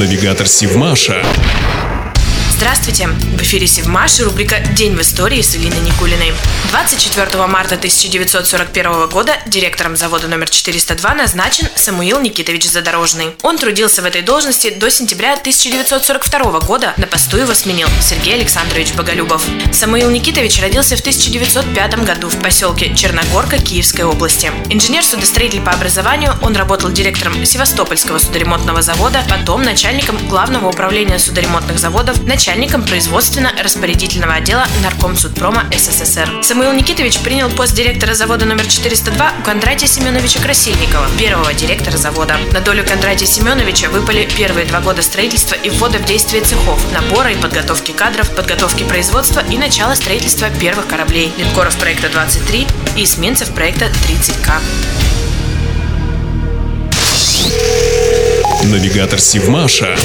[0.00, 1.22] Навигатор Сивмаша.
[2.60, 3.06] Здравствуйте!
[3.06, 6.34] В эфире Севмаш и рубрика «День в истории» с Илиной Никулиной.
[6.68, 13.34] 24 марта 1941 года директором завода номер 402 назначен Самуил Никитович Задорожный.
[13.40, 16.92] Он трудился в этой должности до сентября 1942 года.
[16.98, 19.42] На посту его сменил Сергей Александрович Боголюбов.
[19.72, 24.52] Самуил Никитович родился в 1905 году в поселке Черногорка Киевской области.
[24.68, 32.22] Инженер-судостроитель по образованию, он работал директором Севастопольского судоремонтного завода, потом начальником Главного управления судоремонтных заводов,
[32.24, 36.42] начальником начальником производственно-распорядительного отдела Наркомсудпрома СССР.
[36.42, 42.38] Самуил Никитович принял пост директора завода номер 402 у Кондратия Семеновича Красильникова, первого директора завода.
[42.52, 47.30] На долю Кондратия Семеновича выпали первые два года строительства и ввода в действие цехов, набора
[47.30, 53.54] и подготовки кадров, подготовки производства и начала строительства первых кораблей, линкоров проекта 23 и эсминцев
[53.54, 54.54] проекта 30К.
[58.64, 59.96] Навигатор Сивмаша.